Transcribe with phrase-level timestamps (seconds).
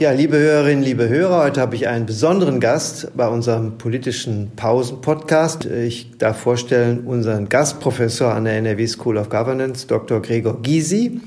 [0.00, 5.66] Ja, liebe Hörerinnen, liebe Hörer, heute habe ich einen besonderen Gast bei unserem politischen Pausen-Podcast.
[5.66, 10.22] Ich darf vorstellen unseren Gastprofessor an der NRW School of Governance, Dr.
[10.22, 11.20] Gregor Gysi,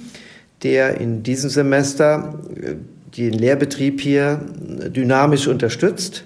[0.64, 2.73] der in diesem Semester äh,
[3.15, 6.24] den Lehrbetrieb hier dynamisch unterstützt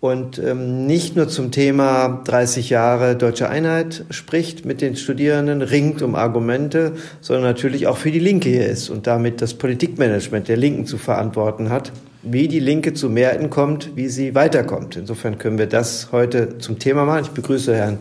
[0.00, 6.02] und ähm, nicht nur zum Thema 30 Jahre deutsche Einheit spricht mit den Studierenden, ringt
[6.02, 10.58] um Argumente, sondern natürlich auch für die Linke hier ist und damit das Politikmanagement der
[10.58, 14.96] Linken zu verantworten hat, wie die Linke zu Mehrheiten kommt, wie sie weiterkommt.
[14.96, 17.24] Insofern können wir das heute zum Thema machen.
[17.24, 17.98] Ich begrüße Herrn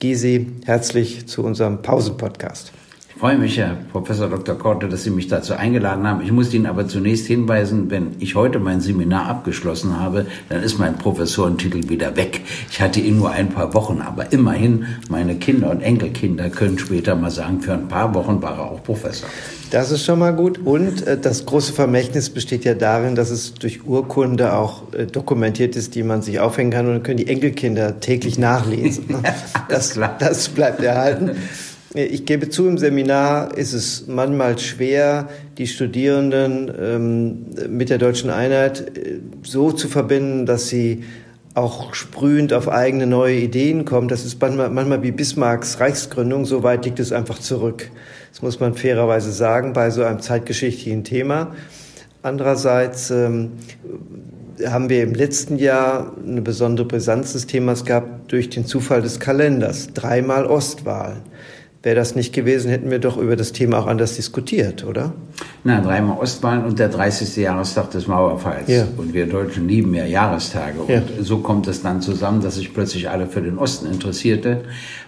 [0.00, 2.72] Gysi herzlich zu unserem Pausen-Podcast.
[3.16, 4.58] Ich freue mich, Herr Professor Dr.
[4.58, 6.20] Korte, dass Sie mich dazu eingeladen haben.
[6.20, 10.78] Ich muss Ihnen aber zunächst hinweisen, wenn ich heute mein Seminar abgeschlossen habe, dann ist
[10.78, 12.42] mein Professorentitel wieder weg.
[12.70, 17.16] Ich hatte ihn nur ein paar Wochen, aber immerhin, meine Kinder und Enkelkinder können später
[17.16, 19.30] mal sagen, für ein paar Wochen war er auch Professor.
[19.70, 20.58] Das ist schon mal gut.
[20.58, 25.74] Und äh, das große Vermächtnis besteht ja darin, dass es durch Urkunde auch äh, dokumentiert
[25.74, 29.06] ist, die man sich aufhängen kann und dann können die Enkelkinder täglich nachlesen.
[29.70, 31.30] das, das bleibt erhalten.
[31.94, 38.30] Ich gebe zu, im Seminar ist es manchmal schwer, die Studierenden ähm, mit der deutschen
[38.30, 41.04] Einheit äh, so zu verbinden, dass sie
[41.54, 44.08] auch sprühend auf eigene neue Ideen kommen.
[44.08, 47.90] Das ist manchmal, manchmal wie Bismarcks Reichsgründung, so weit liegt es einfach zurück.
[48.30, 51.54] Das muss man fairerweise sagen bei so einem zeitgeschichtlichen Thema.
[52.22, 53.52] Andererseits ähm,
[54.66, 59.20] haben wir im letzten Jahr eine besondere Brisanz des Themas gehabt durch den Zufall des
[59.20, 59.94] Kalenders.
[59.94, 61.22] Dreimal Ostwahlen.
[61.86, 65.12] Wäre das nicht gewesen, hätten wir doch über das Thema auch anders diskutiert, oder?
[65.62, 67.36] Na, dreimal Ostwahlen und der 30.
[67.36, 68.66] Jahrestag des Mauerfalls.
[68.66, 68.88] Ja.
[68.96, 70.78] Und wir Deutschen lieben ja Jahrestage.
[70.88, 70.98] Ja.
[70.98, 74.62] Und so kommt es dann zusammen, dass sich plötzlich alle für den Osten interessierte.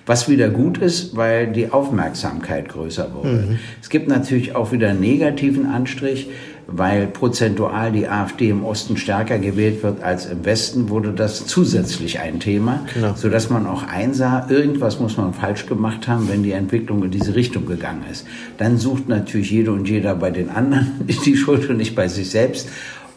[0.07, 3.29] Was wieder gut ist, weil die Aufmerksamkeit größer wurde.
[3.29, 3.59] Mhm.
[3.83, 6.29] Es gibt natürlich auch wieder einen negativen Anstrich
[6.71, 12.21] weil prozentual die AfD im Osten stärker gewählt wird als im Westen, wurde das zusätzlich
[12.21, 13.15] ein Thema, genau.
[13.17, 17.35] sodass man auch einsah, irgendwas muss man falsch gemacht haben, wenn die Entwicklung in diese
[17.35, 18.27] Richtung gegangen ist.
[18.59, 22.29] Dann sucht natürlich jede und jeder bei den anderen die Schuld und nicht bei sich
[22.29, 22.69] selbst.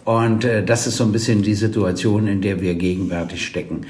[0.06, 3.82] Und äh, das ist so ein bisschen die Situation, in der wir gegenwärtig stecken.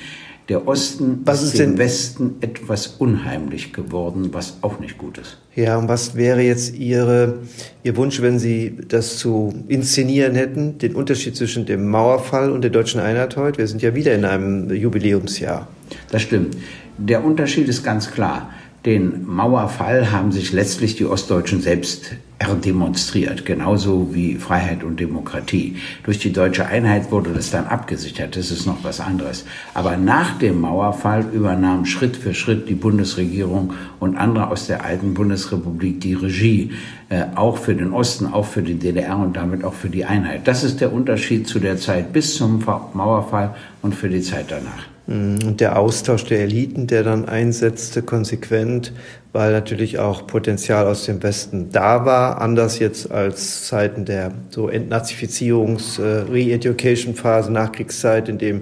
[0.52, 5.38] Der Osten was ist, ist dem Westen etwas unheimlich geworden, was auch nicht gut ist.
[5.56, 7.40] Ja, und was wäre jetzt Ihre,
[7.84, 12.70] Ihr Wunsch, wenn Sie das zu inszenieren hätten, den Unterschied zwischen dem Mauerfall und der
[12.70, 13.60] deutschen Einheit heute?
[13.60, 15.70] Wir sind ja wieder in einem Jubiläumsjahr.
[16.10, 16.58] Das stimmt.
[16.98, 18.50] Der Unterschied ist ganz klar.
[18.86, 22.12] Den Mauerfall haben sich letztlich die Ostdeutschen selbst
[22.42, 25.76] erdemonstriert, genauso wie Freiheit und Demokratie.
[26.04, 29.46] Durch die deutsche Einheit wurde das dann abgesichert, das ist noch was anderes.
[29.74, 35.14] Aber nach dem Mauerfall übernahm Schritt für Schritt die Bundesregierung und andere aus der alten
[35.14, 36.72] Bundesrepublik die Regie,
[37.10, 40.48] äh, auch für den Osten, auch für die DDR und damit auch für die Einheit.
[40.48, 42.64] Das ist der Unterschied zu der Zeit bis zum
[42.94, 44.91] Mauerfall und für die Zeit danach.
[45.08, 45.40] Mhm.
[45.46, 48.94] Und der Austausch der Eliten, der dann einsetzte, konsequent,
[49.34, 54.70] weil natürlich auch Potenzial aus dem Westen da war, anders jetzt als Zeiten der so
[54.70, 58.62] Entnazifizierungs-, äh, Re-Education-Phase, Nachkriegszeit, in dem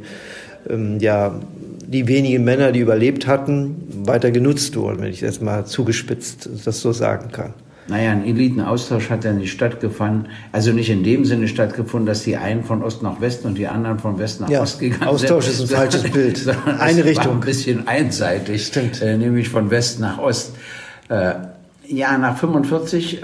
[0.70, 1.40] ähm, ja
[1.88, 6.82] die wenigen Männer, die überlebt hatten, weiter genutzt wurden, wenn ich das mal zugespitzt das
[6.82, 7.54] so sagen kann.
[7.90, 12.38] Naja, ein Elitenaustausch hat ja nicht stattgefunden, also nicht in dem Sinne stattgefunden, dass die
[12.38, 15.46] einen von Ost nach West und die anderen von West nach ja, Ost gegangen Austausch
[15.46, 15.64] sind.
[15.64, 16.56] Austausch ist ein falsches Bild.
[16.80, 17.34] Eine Richtung.
[17.34, 19.02] Ein bisschen einseitig, Stimmt.
[19.02, 20.54] Äh, nämlich von West nach Ost.
[21.10, 21.34] Äh,
[21.92, 23.24] ja, nach 45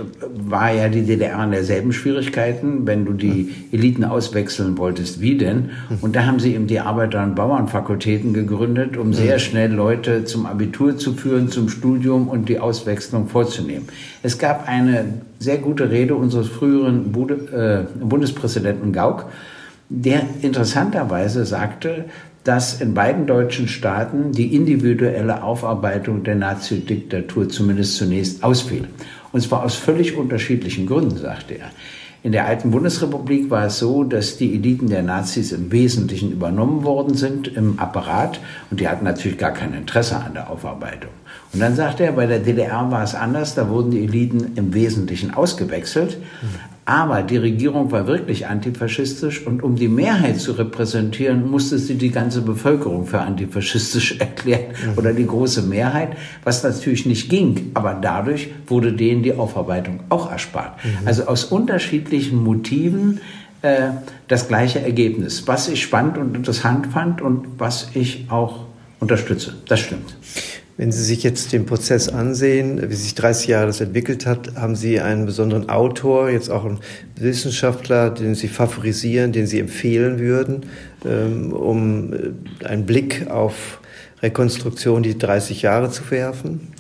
[0.50, 5.22] war ja die DDR in derselben Schwierigkeiten, wenn du die Eliten auswechseln wolltest.
[5.22, 5.70] Wie denn?
[6.02, 10.48] Und da haben sie eben die Arbeiter- und Bauernfakultäten gegründet, um sehr schnell Leute zum
[10.48, 13.88] Abitur zu führen, zum Studium und die Auswechslung vorzunehmen.
[14.24, 15.06] Es gab eine
[15.38, 17.14] sehr gute Rede unseres früheren
[17.54, 19.26] äh, Bundespräsidenten Gauck,
[19.90, 22.06] der interessanterweise sagte,
[22.46, 28.88] dass in beiden deutschen Staaten die individuelle Aufarbeitung der Nazi-Diktatur zumindest zunächst ausfiel.
[29.32, 31.72] Und zwar aus völlig unterschiedlichen Gründen, sagte er.
[32.22, 36.84] In der alten Bundesrepublik war es so, dass die Eliten der Nazis im Wesentlichen übernommen
[36.84, 38.40] worden sind im Apparat
[38.72, 41.12] und die hatten natürlich gar kein Interesse an der Aufarbeitung.
[41.54, 44.74] Und dann sagte er, bei der DDR war es anders, da wurden die Eliten im
[44.74, 46.18] Wesentlichen ausgewechselt,
[46.86, 52.12] aber die Regierung war wirklich antifaschistisch und um die Mehrheit zu repräsentieren, musste sie die
[52.12, 54.98] ganze Bevölkerung für antifaschistisch erklären mhm.
[54.98, 57.72] oder die große Mehrheit, was natürlich nicht ging.
[57.74, 60.78] Aber dadurch wurde denen die Aufarbeitung auch erspart.
[60.84, 61.08] Mhm.
[61.08, 63.20] Also aus unterschiedlichen Motiven
[63.64, 63.90] äh,
[64.28, 68.66] das gleiche Ergebnis, was ich spannend und interessant fand und was ich auch
[69.00, 69.56] unterstütze.
[69.68, 70.16] Das stimmt.
[70.78, 74.76] Wenn Sie sich jetzt den Prozess ansehen, wie sich 30 Jahre das entwickelt hat, haben
[74.76, 76.82] Sie einen besonderen Autor, jetzt auch einen
[77.16, 80.66] Wissenschaftler, den Sie favorisieren, den Sie empfehlen würden,
[81.06, 83.80] ähm, um äh, einen Blick auf
[84.22, 86.74] Rekonstruktion die 30 Jahre zu werfen?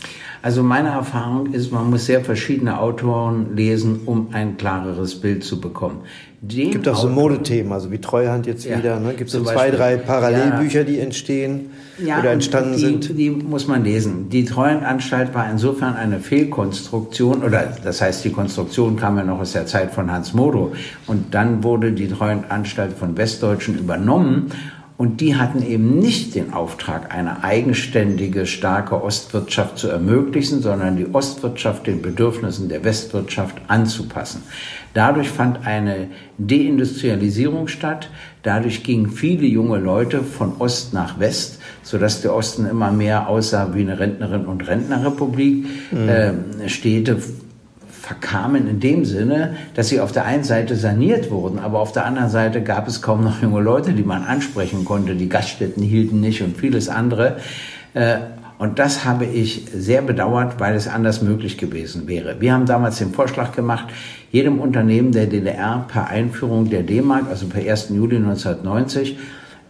[0.45, 5.59] Also meine Erfahrung ist, man muss sehr verschiedene Autoren lesen, um ein klareres Bild zu
[5.59, 6.01] bekommen.
[6.47, 9.00] Es gibt auch so Modethemen, also wie Treuhand jetzt ja, wieder.
[9.00, 9.15] Ne?
[9.15, 13.18] Gibt es so zwei, drei Parallelbücher, die entstehen ja, oder entstanden die, sind?
[13.18, 14.30] Die muss man lesen.
[14.30, 19.53] Die Treuhandanstalt war insofern eine Fehlkonstruktion, oder das heißt, die Konstruktion kam ja noch aus
[19.53, 20.74] der Zeit von Hans Modo.
[21.07, 24.51] Und dann wurde die Treuhandanstalt von Westdeutschen übernommen
[24.97, 31.13] und die hatten eben nicht den Auftrag, eine eigenständige, starke Ostwirtschaft zu ermöglichen, sondern die
[31.13, 34.44] Ostwirtschaft den Bedürfnissen der Westwirtschaft anzupassen.
[34.94, 36.07] Dadurch fand eine
[36.38, 38.09] Deindustrialisierung statt.
[38.44, 43.74] Dadurch gingen viele junge Leute von Ost nach West, sodass der Osten immer mehr aussah
[43.74, 45.65] wie eine Rentnerin- und Rentnerrepublik.
[45.92, 46.09] Mhm.
[46.09, 47.18] Äh, Städte
[48.06, 52.06] verkamen in dem Sinne, dass sie auf der einen Seite saniert wurden, aber auf der
[52.06, 55.16] anderen Seite gab es kaum noch junge Leute, die man ansprechen konnte.
[55.16, 57.38] Die Gaststätten hielten nicht und vieles andere.
[57.96, 58.18] Äh,
[58.60, 62.40] und das habe ich sehr bedauert, weil es anders möglich gewesen wäre.
[62.40, 63.88] Wir haben damals den Vorschlag gemacht,
[64.31, 67.90] jedem Unternehmen der DDR per Einführung der D-Mark, also per 1.
[67.90, 69.18] Juli 1990,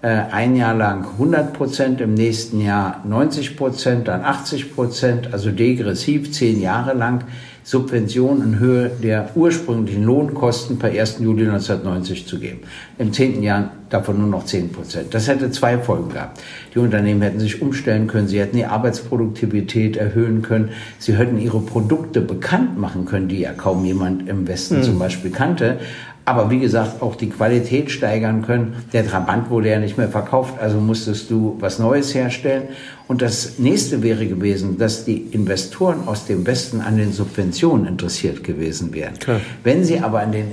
[0.01, 5.51] äh, ein Jahr lang 100 Prozent, im nächsten Jahr 90 Prozent, dann 80 Prozent, also
[5.51, 7.23] degressiv zehn Jahre lang
[7.65, 11.17] Subventionen in Höhe der ursprünglichen Lohnkosten per 1.
[11.19, 12.59] Juli 1990 zu geben.
[12.99, 15.15] Im zehnten Jahr davon nur noch 10 Prozent.
[15.15, 16.39] Das hätte zwei Folgen gehabt.
[16.75, 20.69] Die Unternehmen hätten sich umstellen können, sie hätten die Arbeitsproduktivität erhöhen können,
[20.99, 24.83] sie hätten ihre Produkte bekannt machen können, die ja kaum jemand im Westen mhm.
[24.83, 25.79] zum Beispiel kannte
[26.25, 28.75] aber wie gesagt auch die Qualität steigern können.
[28.93, 32.63] Der Trabant wurde ja nicht mehr verkauft, also musstest du was Neues herstellen.
[33.07, 38.43] Und das nächste wäre gewesen, dass die Investoren aus dem Westen an den Subventionen interessiert
[38.43, 39.19] gewesen wären.
[39.19, 39.41] Klar.
[39.63, 40.47] Wenn sie aber an den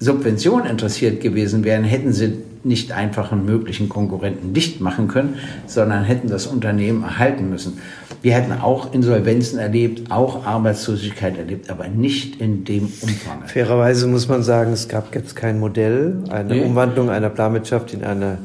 [0.00, 2.32] Subventionen interessiert gewesen wären, hätten sie
[2.64, 5.36] nicht einfach einen möglichen Konkurrenten dicht machen können,
[5.66, 7.78] sondern hätten das Unternehmen erhalten müssen.
[8.22, 13.46] Wir hätten auch Insolvenzen erlebt, auch Arbeitslosigkeit erlebt, aber nicht in dem Umfang.
[13.46, 16.64] Fairerweise muss man sagen, es gab jetzt kein Modell, eine nee.
[16.64, 18.38] Umwandlung einer Planwirtschaft in eine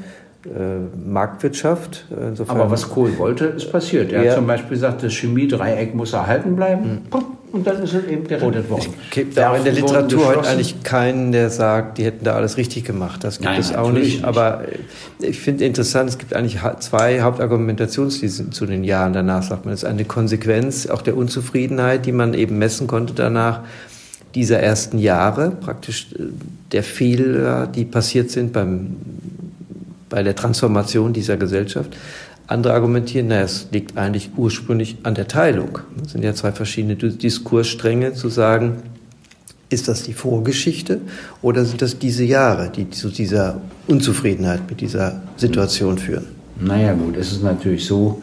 [1.06, 2.06] Marktwirtschaft.
[2.10, 4.12] Insofern aber was Kohl wollte, ist passiert.
[4.12, 7.02] Er hat zum Beispiel gesagt, das Chemiedreieck muss erhalten bleiben.
[7.12, 7.26] Mhm.
[7.52, 8.94] Und dann ist es eben gerettet worden.
[9.06, 12.58] Es gibt auch in der Literatur heute eigentlich keinen, der sagt, die hätten da alles
[12.58, 13.24] richtig gemacht.
[13.24, 14.18] Das gibt Nein, es auch nicht.
[14.18, 14.24] nicht.
[14.24, 14.62] Aber
[15.20, 19.74] ich finde interessant, es gibt eigentlich zwei Hauptargumentationslinien zu den Jahren danach, sagt man.
[19.74, 23.62] Das ist eine Konsequenz auch der Unzufriedenheit, die man eben messen konnte danach
[24.36, 26.24] dieser ersten Jahre, praktisch äh,
[26.72, 28.96] der Fehler, die passiert sind beim,
[30.10, 31.96] bei der Transformation dieser Gesellschaft.
[32.48, 35.80] Andere argumentieren, naja, es liegt eigentlich ursprünglich an der Teilung.
[36.02, 38.78] Das sind ja zwei verschiedene Diskursstränge zu sagen,
[39.70, 41.00] ist das die Vorgeschichte
[41.44, 46.26] oder sind das diese Jahre, die zu dieser Unzufriedenheit mit dieser Situation führen?
[46.60, 48.22] Naja gut, es ist natürlich so,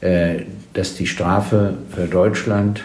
[0.00, 0.42] äh,
[0.72, 2.84] dass die Strafe für Deutschland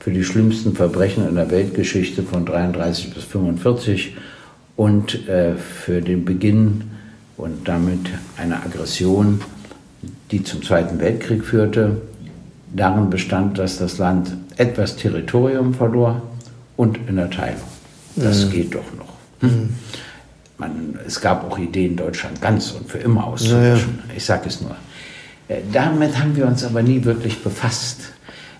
[0.00, 4.16] für die schlimmsten Verbrechen in der Weltgeschichte von 33 bis 45
[4.76, 6.82] und äh, für den Beginn
[7.38, 8.00] und damit
[8.36, 9.40] eine Aggression
[10.30, 12.00] die zum Zweiten Weltkrieg führte,
[12.74, 16.22] darin bestand, dass das Land etwas Territorium verlor
[16.76, 17.60] und in der Teilung.
[18.16, 18.50] Das mhm.
[18.50, 19.48] geht doch noch.
[19.48, 19.70] Mhm.
[20.58, 24.00] Man, es gab auch Ideen, Deutschland ganz und für immer auszulöschen.
[24.08, 24.14] Ja.
[24.16, 24.76] Ich sage es nur.
[25.46, 28.00] Äh, damit haben wir uns aber nie wirklich befasst.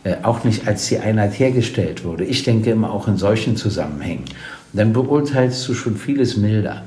[0.05, 2.25] Äh, auch nicht, als die Einheit hergestellt wurde.
[2.25, 4.25] Ich denke immer auch in solchen Zusammenhängen.
[4.73, 6.85] Dann beurteilst du schon vieles milder.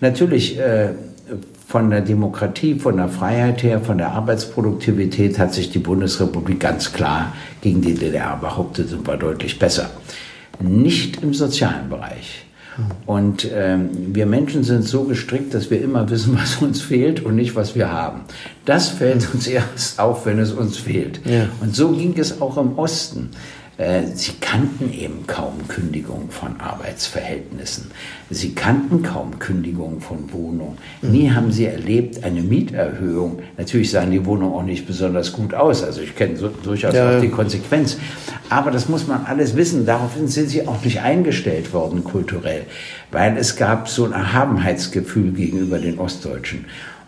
[0.00, 0.94] Natürlich äh,
[1.66, 6.92] von der Demokratie, von der Freiheit her, von der Arbeitsproduktivität hat sich die Bundesrepublik ganz
[6.92, 9.90] klar gegen die DDR behauptet und war deutlich besser.
[10.60, 12.46] Nicht im sozialen Bereich.
[13.06, 17.34] Und ähm, wir Menschen sind so gestrickt, dass wir immer wissen, was uns fehlt und
[17.34, 18.20] nicht, was wir haben.
[18.64, 21.20] Das fällt uns erst auf, wenn es uns fehlt.
[21.24, 21.48] Ja.
[21.60, 23.30] Und so ging es auch im Osten.
[23.78, 27.90] Äh, sie kannten eben kaum Kündigungen von Arbeitsverhältnissen.
[28.30, 30.78] Sie kannten kaum Kündigungen von Wohnungen.
[31.02, 33.40] Nie haben sie erlebt eine Mieterhöhung.
[33.58, 35.84] Natürlich sahen die Wohnungen auch nicht besonders gut aus.
[35.84, 37.16] Also ich kenne so, durchaus ja.
[37.16, 37.98] auch die Konsequenz.
[38.48, 39.84] Aber das muss man alles wissen.
[39.84, 42.62] Daraufhin sind sie auch nicht eingestellt worden kulturell,
[43.10, 46.64] weil es gab so ein Erhabenheitsgefühl gegenüber den Ostdeutschen.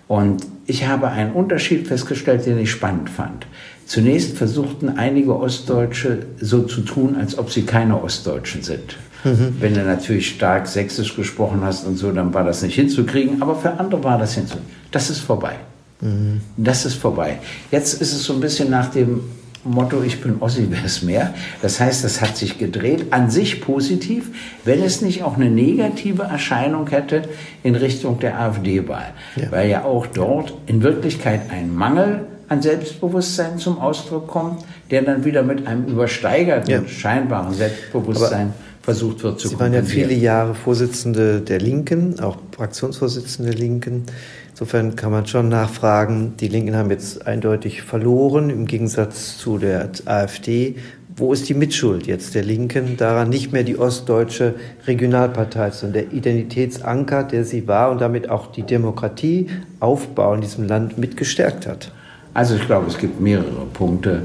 [0.07, 3.47] Und ich habe einen Unterschied festgestellt, den ich spannend fand.
[3.89, 8.99] Zunächst versuchten einige Ostdeutsche so zu tun, als ob sie keine Ostdeutschen sind.
[9.25, 9.57] Mhm.
[9.61, 13.57] Wenn du natürlich stark sächsisch gesprochen hast und so, dann war das nicht hinzukriegen, aber
[13.57, 14.71] für andere war das hinzukriegen.
[14.91, 15.55] Das ist vorbei.
[16.03, 16.43] Mhm.
[16.59, 17.39] Das ist vorbei.
[17.71, 19.23] Jetzt ist es so ein bisschen nach dem
[19.65, 21.33] Motto, ich bin Ossi, wer es mehr.
[21.63, 24.27] Das heißt, das hat sich gedreht, an sich positiv,
[24.67, 27.23] wenn es nicht auch eine negative Erscheinung hätte
[27.63, 29.15] in Richtung der AfD-Wahl.
[29.37, 29.51] Ja.
[29.51, 35.25] Weil ja auch dort in Wirklichkeit ein Mangel an Selbstbewusstsein zum Ausdruck kommt, der dann
[35.25, 36.87] wieder mit einem übersteigerten, ja.
[36.87, 42.39] scheinbaren Selbstbewusstsein Aber versucht wird zu Sie waren ja viele Jahre Vorsitzende der Linken, auch
[42.53, 44.05] Fraktionsvorsitzende der Linken.
[44.51, 49.91] Insofern kann man schon nachfragen, die Linken haben jetzt eindeutig verloren im Gegensatz zu der
[50.07, 50.77] AfD.
[51.15, 54.55] Wo ist die Mitschuld jetzt der Linken daran, nicht mehr die ostdeutsche
[54.87, 60.97] Regionalpartei, sondern der Identitätsanker, der sie war und damit auch die Demokratieaufbau in diesem Land
[60.97, 61.93] mitgestärkt hat?
[62.35, 64.23] Also ich glaube, es gibt mehrere Punkte,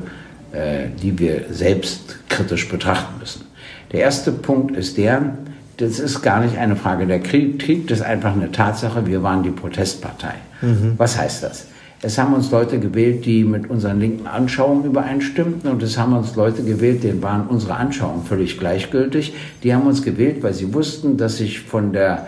[0.52, 3.46] äh, die wir selbst kritisch betrachten müssen.
[3.92, 5.38] Der erste Punkt ist der,
[5.78, 9.24] das ist gar nicht eine Frage der Krieg, Krieg das ist einfach eine Tatsache, wir
[9.24, 10.36] waren die Protestpartei.
[10.62, 10.94] Mhm.
[10.98, 11.68] Was heißt das?
[12.06, 16.36] Es haben uns Leute gewählt, die mit unseren linken Anschauungen übereinstimmten und es haben uns
[16.36, 19.34] Leute gewählt, denen waren unsere Anschauungen völlig gleichgültig.
[19.64, 22.28] Die haben uns gewählt, weil sie wussten, dass sich von der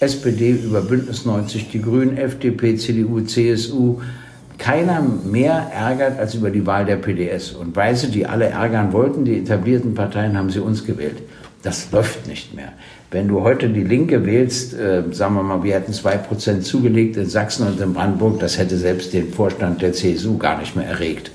[0.00, 4.00] SPD über Bündnis 90, die Grünen, FDP, CDU, CSU,
[4.62, 7.50] keiner mehr ärgert als über die Wahl der PDS.
[7.50, 11.16] Und weil sie die alle ärgern wollten, die etablierten Parteien, haben sie uns gewählt.
[11.64, 12.72] Das läuft nicht mehr.
[13.10, 17.16] Wenn du heute die Linke wählst, äh, sagen wir mal, wir hätten zwei Prozent zugelegt
[17.16, 20.86] in Sachsen und in Brandenburg, das hätte selbst den Vorstand der CSU gar nicht mehr
[20.86, 21.32] erregt.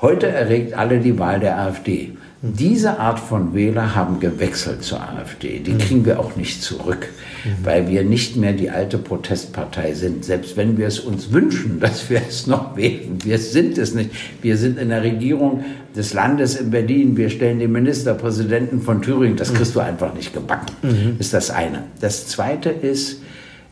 [0.00, 2.12] Heute erregt alle die Wahl der AfD.
[2.52, 5.60] Diese Art von Wähler haben gewechselt zur AfD.
[5.60, 5.78] Die mhm.
[5.78, 7.08] kriegen wir auch nicht zurück,
[7.44, 7.64] mhm.
[7.64, 10.26] weil wir nicht mehr die alte Protestpartei sind.
[10.26, 13.18] Selbst wenn wir es uns wünschen, dass wir es noch wählen.
[13.24, 14.10] Wir sind es nicht.
[14.42, 15.64] Wir sind in der Regierung
[15.96, 17.16] des Landes in Berlin.
[17.16, 19.36] Wir stellen den Ministerpräsidenten von Thüringen.
[19.36, 19.56] Das mhm.
[19.56, 20.74] kriegst du einfach nicht gebacken.
[20.82, 21.16] Mhm.
[21.18, 21.84] Ist das eine.
[22.00, 23.22] Das zweite ist,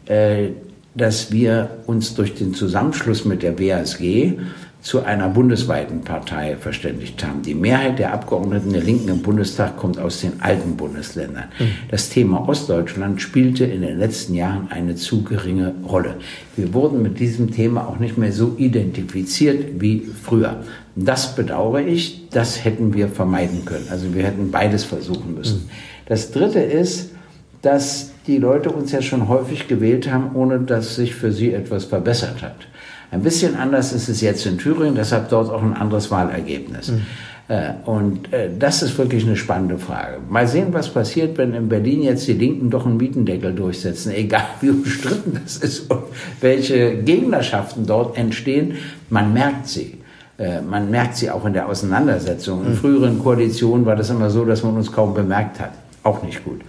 [0.07, 0.49] äh,
[0.95, 4.39] dass wir uns durch den Zusammenschluss mit der WSG
[4.83, 7.43] zu einer bundesweiten Partei verständigt haben.
[7.43, 11.45] Die Mehrheit der Abgeordneten der Linken im Bundestag kommt aus den alten Bundesländern.
[11.59, 11.65] Mhm.
[11.89, 16.17] Das Thema Ostdeutschland spielte in den letzten Jahren eine zu geringe Rolle.
[16.57, 20.65] Wir wurden mit diesem Thema auch nicht mehr so identifiziert wie früher.
[20.97, 23.87] Das bedauere ich, das hätten wir vermeiden können.
[23.89, 25.59] Also wir hätten beides versuchen müssen.
[25.59, 25.71] Mhm.
[26.07, 27.11] Das Dritte ist,
[27.63, 31.85] dass die Leute uns ja schon häufig gewählt haben, ohne dass sich für sie etwas
[31.85, 32.57] verbessert hat.
[33.13, 36.89] Ein bisschen anders ist es jetzt in Thüringen, deshalb dort auch ein anderes Wahlergebnis.
[36.89, 37.03] Mhm.
[37.85, 40.19] Und äh, das ist wirklich eine spannende Frage.
[40.31, 44.47] Mal sehen, was passiert, wenn in Berlin jetzt die Linken doch einen Mietendeckel durchsetzen, egal
[44.63, 46.05] wie umstritten das ist und
[46.41, 48.77] welche Gegnerschaften dort entstehen.
[49.11, 49.99] Man merkt sie.
[50.39, 52.65] Äh, man merkt sie auch in der Auseinandersetzung.
[52.65, 52.77] In mhm.
[52.77, 55.73] früheren Koalitionen war das immer so, dass man uns kaum bemerkt hat.
[56.03, 56.63] Auch nicht gut.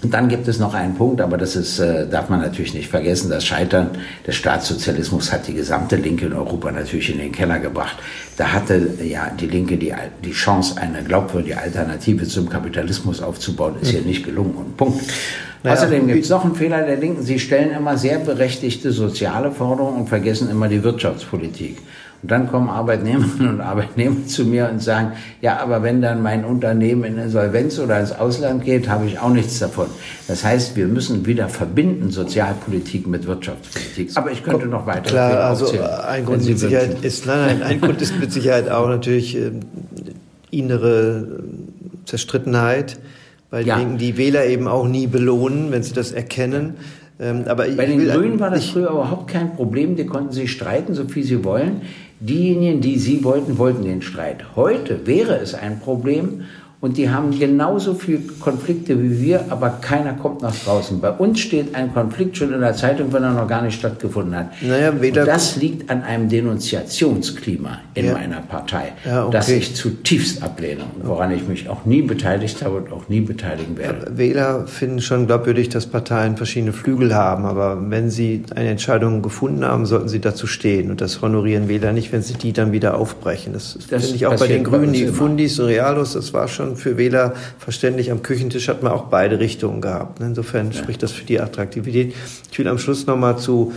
[0.00, 2.88] Und dann gibt es noch einen Punkt, aber das ist, äh, darf man natürlich nicht
[2.88, 3.90] vergessen, das Scheitern
[4.24, 7.96] des Staatssozialismus hat die gesamte Linke in Europa natürlich in den Keller gebracht.
[8.36, 9.92] Da hatte ja die Linke die,
[10.24, 15.02] die Chance, eine glaubwürdige Alternative zum Kapitalismus aufzubauen, ist hier nicht gelungen und Punkt.
[15.64, 17.24] Naja, Außerdem gibt es noch einen Fehler der Linken.
[17.24, 21.78] Sie stellen immer sehr berechtigte soziale Forderungen und vergessen immer die Wirtschaftspolitik.
[22.20, 26.44] Und dann kommen Arbeitnehmerinnen und Arbeitnehmer zu mir und sagen, ja, aber wenn dann mein
[26.44, 29.86] Unternehmen in Insolvenz oder ins Ausland geht, habe ich auch nichts davon.
[30.26, 34.10] Das heißt, wir müssen wieder verbinden Sozialpolitik mit Wirtschaftspolitik.
[34.16, 35.02] Aber ich könnte noch weiter.
[35.02, 35.70] Klar, also
[36.08, 39.52] ein Grund, mit Sicherheit ist, nein, nein, ein Grund ist mit Sicherheit auch natürlich äh,
[40.50, 41.44] innere
[42.04, 42.98] Zerstrittenheit,
[43.50, 43.82] weil ja.
[43.82, 46.74] die Wähler eben auch nie belohnen, wenn sie das erkennen.
[47.20, 49.96] Ähm, aber Bei den Grünen war das früher überhaupt kein Problem.
[49.96, 51.82] Die konnten sich streiten, so viel sie wollen.
[52.20, 54.56] Diejenigen, die sie wollten, wollten den Streit.
[54.56, 56.42] Heute wäre es ein Problem
[56.80, 61.00] und die haben genauso viele Konflikte wie wir, aber keiner kommt nach draußen.
[61.00, 64.36] Bei uns steht ein Konflikt schon in der Zeitung, wenn er noch gar nicht stattgefunden
[64.36, 64.50] hat.
[64.62, 68.12] Naja, weder und das liegt an einem Denunziationsklima in ja.
[68.12, 69.32] meiner Partei, ja, okay.
[69.32, 73.22] das ich zutiefst ablehne und woran ich mich auch nie beteiligt habe und auch nie
[73.22, 74.16] beteiligen werde.
[74.16, 79.64] Wähler finden schon glaubwürdig, dass Parteien verschiedene Flügel haben, aber wenn sie eine Entscheidung gefunden
[79.64, 82.96] haben, sollten sie dazu stehen und das honorieren Wähler nicht, wenn sie die dann wieder
[82.96, 83.52] aufbrechen.
[83.52, 86.67] Das, das finde ich auch bei den Grünen, die Fundis und Realos, das war schon
[86.76, 88.10] für Wähler verständlich.
[88.10, 90.20] Am Küchentisch hat man auch beide Richtungen gehabt.
[90.20, 90.78] Insofern ja.
[90.78, 92.14] spricht das für die Attraktivität.
[92.50, 93.72] Ich will am Schluss nochmal zu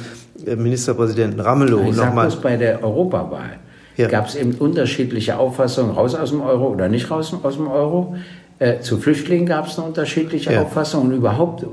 [0.46, 2.32] äh, Ministerpräsidenten Ramelow ich noch mal.
[2.42, 3.60] bei der Europawahl
[3.98, 4.08] ja.
[4.08, 8.16] gab es eben unterschiedliche Auffassungen, raus aus dem Euro oder nicht raus aus dem Euro.
[8.60, 10.62] Äh, zu Flüchtlingen gab es eine unterschiedliche ja.
[10.62, 11.66] Auffassung und überhaupt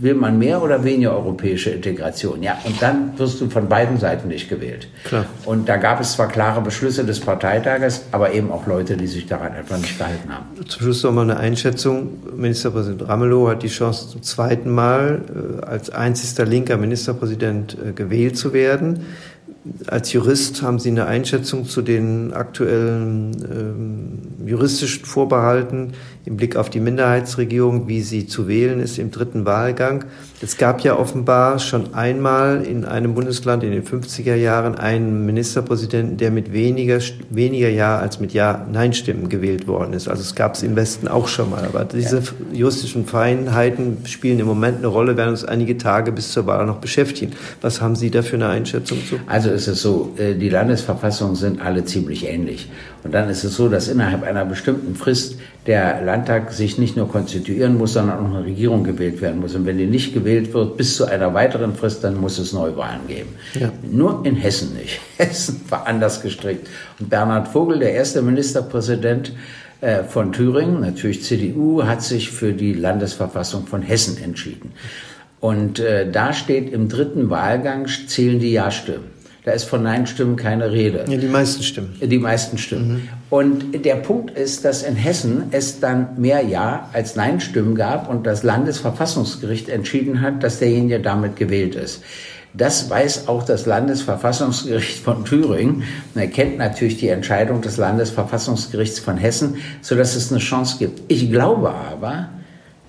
[0.00, 2.42] will man mehr oder weniger europäische Integration?
[2.42, 4.88] Ja, und dann wirst du von beiden Seiten nicht gewählt.
[5.04, 5.26] Klar.
[5.44, 9.26] Und da gab es zwar klare Beschlüsse des Parteitages, aber eben auch Leute, die sich
[9.26, 10.46] daran etwa nicht gehalten haben.
[10.66, 12.10] Zum Schluss noch mal eine Einschätzung.
[12.36, 15.22] Ministerpräsident Ramelow hat die Chance, zum zweiten Mal
[15.62, 19.06] äh, als einzigster linker Ministerpräsident äh, gewählt zu werden.
[19.86, 23.32] Als Jurist haben Sie eine Einschätzung zu den aktuellen
[24.40, 25.92] ähm, juristischen Vorbehalten
[26.26, 30.04] im Blick auf die Minderheitsregierung, wie sie zu wählen ist im dritten Wahlgang?
[30.42, 36.18] Es gab ja offenbar schon einmal in einem Bundesland in den 50er Jahren einen Ministerpräsidenten,
[36.18, 36.98] der mit weniger,
[37.30, 40.08] weniger Ja als mit Ja-Nein-Stimmen gewählt worden ist.
[40.08, 41.64] Also es gab es im Westen auch schon mal.
[41.64, 46.46] Aber diese juristischen Feinheiten spielen im Moment eine Rolle, werden uns einige Tage bis zur
[46.46, 47.32] Wahl noch beschäftigen.
[47.60, 49.20] Was haben Sie da für eine Einschätzung zu?
[49.26, 52.68] Also ist es so, äh, die Landesverfassungen sind alle ziemlich ähnlich.
[53.06, 55.36] Und dann ist es so, dass innerhalb einer bestimmten Frist
[55.68, 59.54] der Landtag sich nicht nur konstituieren muss, sondern auch eine Regierung gewählt werden muss.
[59.54, 63.06] Und wenn die nicht gewählt wird bis zu einer weiteren Frist, dann muss es Neuwahlen
[63.06, 63.28] geben.
[63.54, 63.70] Ja.
[63.88, 64.98] Nur in Hessen nicht.
[65.18, 66.66] Hessen war anders gestrickt.
[66.98, 69.30] Und Bernhard Vogel, der erste Ministerpräsident
[69.80, 74.72] äh, von Thüringen, natürlich CDU, hat sich für die Landesverfassung von Hessen entschieden.
[75.38, 79.15] Und äh, da steht im dritten Wahlgang zählen die Ja-Stimmen.
[79.46, 81.04] Da ist von Nein-Stimmen keine Rede.
[81.08, 81.94] Ja, die meisten Stimmen.
[82.02, 82.88] Die meisten Stimmen.
[82.88, 83.08] Mhm.
[83.30, 88.26] Und der Punkt ist, dass in Hessen es dann mehr Ja als Nein-Stimmen gab und
[88.26, 92.02] das Landesverfassungsgericht entschieden hat, dass derjenige damit gewählt ist.
[92.54, 95.84] Das weiß auch das Landesverfassungsgericht von Thüringen.
[96.12, 101.02] Und er kennt natürlich die Entscheidung des Landesverfassungsgerichts von Hessen, sodass es eine Chance gibt.
[101.06, 102.30] Ich glaube aber,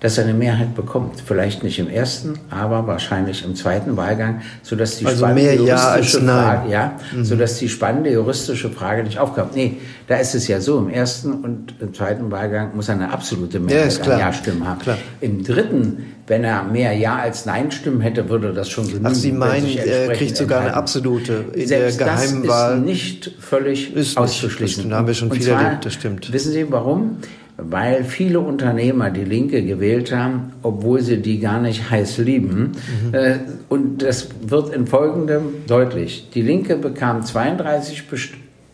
[0.00, 1.20] dass er eine Mehrheit bekommt.
[1.24, 6.24] Vielleicht nicht im ersten, aber wahrscheinlich im zweiten Wahlgang, sodass die also spannende juristische ja
[6.24, 7.24] Frage, ja, mhm.
[7.24, 9.56] sodass die spannende juristische Frage nicht aufkommt.
[9.56, 13.10] Nee, da ist es ja so, im ersten und im zweiten Wahlgang muss er eine
[13.12, 14.78] absolute Mehrheit ja, an Ja-Stimmen haben.
[14.80, 14.98] Klar.
[15.20, 19.06] Im dritten, wenn er mehr Ja als Nein-Stimmen hätte, würde das schon genügen.
[19.06, 22.78] Ach, Sie meinen, er kriegt sogar eine absolute in Selbst der geheimen das Wahl.
[22.78, 24.84] ist nicht völlig ist auszuschließen.
[24.84, 26.32] Nicht, da haben wir schon viel erlebt, das stimmt.
[26.32, 27.18] Wissen Sie warum?
[27.58, 32.72] Weil viele Unternehmer die Linke gewählt haben, obwohl sie die gar nicht heiß lieben.
[33.06, 33.14] Mhm.
[33.14, 33.38] Äh,
[33.68, 36.30] und das wird in folgendem deutlich.
[36.32, 38.04] Die Linke bekam 32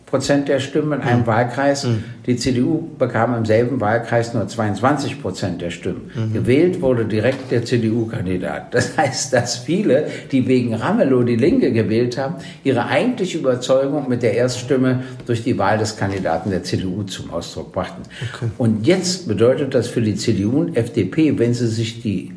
[0.05, 1.27] Prozent der Stimmen in einem mhm.
[1.27, 1.85] Wahlkreis.
[1.85, 2.03] Mhm.
[2.25, 6.11] Die CDU bekam im selben Wahlkreis nur 22 Prozent der Stimmen.
[6.13, 6.33] Mhm.
[6.33, 8.73] Gewählt wurde direkt der CDU-Kandidat.
[8.73, 14.21] Das heißt, dass viele, die wegen Ramelow die Linke gewählt haben, ihre eigentliche Überzeugung mit
[14.21, 18.03] der Erststimme durch die Wahl des Kandidaten der CDU zum Ausdruck brachten.
[18.33, 18.51] Okay.
[18.57, 22.31] Und jetzt bedeutet das für die CDU und FDP, wenn sie sich die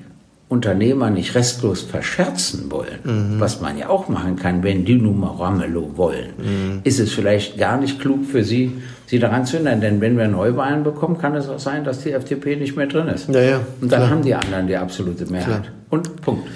[0.49, 3.41] Unternehmer nicht restlos verscherzen wollen, mhm.
[3.41, 6.81] was man ja auch machen kann, wenn die nun mal Ramelow wollen, mhm.
[6.85, 8.73] ist es vielleicht gar nicht klug für sie,
[9.07, 9.83] sie daran zu hindern.
[9.83, 13.09] Denn wenn wir Neuwahlen bekommen, kann es auch sein, dass die FDP nicht mehr drin
[13.09, 13.29] ist.
[13.29, 14.11] Ja, ja, Und dann klar.
[14.11, 15.65] haben die anderen die absolute Mehrheit.
[15.65, 15.73] Klar.
[15.91, 16.49] Und Punkt.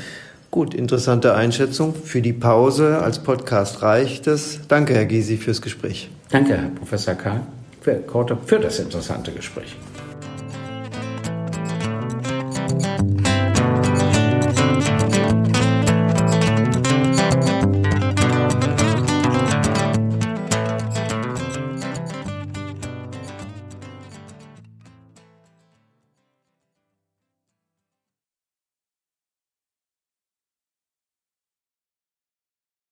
[0.50, 1.94] Gut, interessante Einschätzung.
[1.94, 4.61] Für die Pause als Podcast reicht es.
[4.68, 6.11] Danke, Herr Gysi, fürs Gespräch.
[6.31, 7.40] Danke, Herr Professor Karl,
[7.81, 8.02] für,
[8.46, 9.76] für das interessante Gespräch.